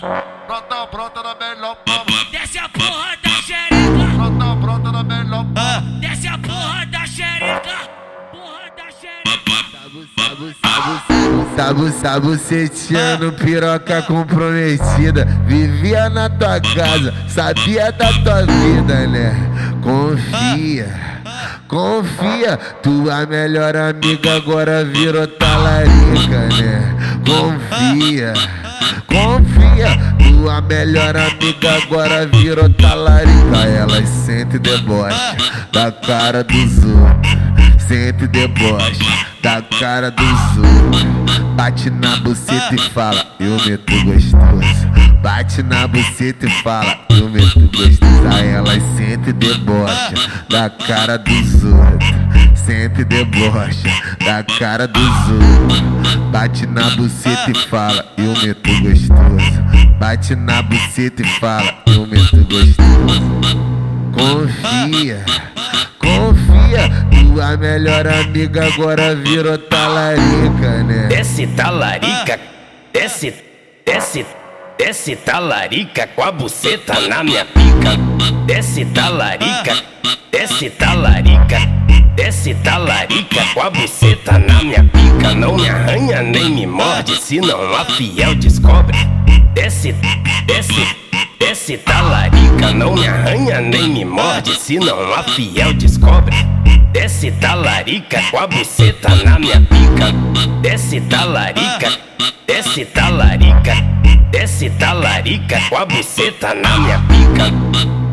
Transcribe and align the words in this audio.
Brota, 0.00 0.86
brota 0.90 1.22
na 1.22 1.34
melhor 1.34 1.76
forma. 1.86 2.24
Desce 2.30 2.58
a 2.58 2.68
porra 2.68 3.16
da 3.22 3.30
xereca. 3.42 4.06
Brota, 4.16 4.54
brota 4.56 4.92
na 4.92 5.02
melhor 5.04 5.44
forma. 5.54 6.00
Desce 6.00 6.28
a 6.28 6.38
porra 6.38 6.86
da 6.86 7.06
xereca. 7.06 7.76
Porra 8.32 8.70
da 8.76 8.90
xereca. 8.90 9.24
Sabu, 11.56 11.90
sabu, 11.92 12.36
setiano, 12.36 13.32
piroca 13.32 14.02
comprometida. 14.02 15.24
Vivia 15.46 16.08
na 16.08 16.28
tua 16.28 16.60
casa, 16.60 17.14
sabia 17.28 17.92
da 17.92 18.12
tua 18.12 18.42
vida, 18.44 19.06
né? 19.06 19.32
Confia, 19.80 20.88
confia. 21.68 22.56
Tua 22.82 23.24
melhor 23.26 23.76
amiga 23.76 24.34
agora 24.36 24.84
virou 24.84 25.28
talarica, 25.28 26.48
né? 26.60 26.96
Confia, 27.24 28.32
confia. 29.06 29.88
Tua 30.18 30.60
melhor 30.60 31.16
amiga 31.16 31.76
agora 31.82 32.26
virou 32.26 32.68
talarica. 32.70 33.58
Elas 33.78 34.08
sentem 34.08 34.60
deboche 34.60 35.16
da 35.72 35.90
cara 35.90 36.44
dos 36.44 36.84
outros. 36.84 37.84
Sempre 37.86 38.26
deboche 38.26 39.04
da 39.42 39.62
cara 39.78 40.10
dos 40.10 40.56
outros. 40.56 41.44
Bate 41.54 41.88
na 41.90 42.16
buceta 42.16 42.74
e 42.74 42.78
fala, 42.90 43.24
eu 43.38 43.56
meto 43.64 44.04
gostoso. 44.04 45.20
Bate 45.22 45.62
na 45.62 45.86
buceta 45.86 46.46
e 46.46 46.50
fala, 46.62 46.98
eu 47.10 47.28
meto 47.28 47.60
gostoso. 47.60 48.28
Aí 48.34 48.48
elas 48.48 48.82
sempre 48.96 49.32
debocha 49.32 50.14
da 50.48 50.68
cara 50.68 51.16
dos 51.18 51.64
outros. 51.64 52.23
Sempre 52.54 53.04
debocha 53.04 53.88
da 54.24 54.42
cara 54.42 54.86
dos 54.86 55.02
outros. 55.02 56.16
Bate 56.30 56.66
na 56.66 56.90
buceta 56.90 57.50
e 57.50 57.54
fala, 57.68 58.12
eu 58.16 58.34
meto 58.42 58.80
gostoso. 58.80 59.64
Bate 59.98 60.34
na 60.34 60.62
buceta 60.62 61.22
e 61.22 61.26
fala, 61.38 61.74
eu 61.86 62.06
meto 62.06 62.36
gostoso. 62.44 63.64
Confia, 64.12 65.24
confia. 65.98 66.90
Tua 67.34 67.56
melhor 67.56 68.06
amiga 68.06 68.66
agora 68.66 69.14
virou 69.16 69.58
talarica, 69.58 70.84
né? 70.84 71.08
Desce 71.08 71.46
talarica, 71.48 72.38
desce, 72.92 73.34
desce, 73.84 74.24
desce 74.78 75.16
talarica 75.16 76.06
com 76.14 76.22
a 76.22 76.30
buceta 76.30 77.00
na 77.08 77.24
minha 77.24 77.44
pica. 77.44 77.96
Desce 78.46 78.84
talarica, 78.84 79.76
desce 80.30 80.70
talarica, 80.70 81.58
desce 82.44 82.54
talarica 82.62 83.42
com 83.54 83.60
a 83.62 83.70
buceta 83.70 84.38
na 84.38 84.62
minha 84.62 84.84
pica. 84.84 85.34
Não 85.34 85.56
me 85.56 85.66
arranha 85.66 86.20
nem 86.20 86.50
me 86.50 86.66
morde, 86.66 87.16
senão 87.16 87.74
a 87.74 87.86
fiel 87.86 88.34
descobre. 88.34 88.98
Desce, 89.54 89.94
desce. 90.44 90.86
Desce 91.40 91.78
talarica, 91.78 92.72
não 92.72 92.94
me 92.94 93.06
arranha 93.06 93.60
nem 93.62 93.88
me 93.88 94.04
morde, 94.04 94.54
senão 94.56 95.14
a 95.14 95.22
fiel 95.22 95.72
descobre. 95.72 96.36
Desce 96.92 97.30
talarica 97.32 98.22
com 98.30 98.38
a 98.38 98.46
buceta 98.46 99.08
na 99.24 99.38
minha 99.38 99.60
pica. 99.62 100.12
Desce 100.60 101.00
talarica, 101.00 101.98
desce 102.46 102.84
talarica, 102.84 103.74
desce 104.30 104.68
talarica 104.70 105.60
com 105.70 105.76
a 105.78 105.86
buceta 105.86 106.54
na 106.54 106.78
minha 106.78 106.98
pica. 106.98 108.04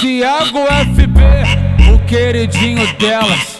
Tiago 0.00 0.60
FB, 0.94 1.20
queridinho 2.10 2.84
delas. 2.98 3.59